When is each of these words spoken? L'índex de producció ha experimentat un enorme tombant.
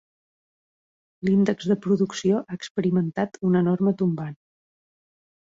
L'índex 1.27 1.69
de 1.73 1.77
producció 1.87 2.41
ha 2.45 2.57
experimentat 2.61 3.39
un 3.51 3.61
enorme 3.63 3.97
tombant. 4.01 4.35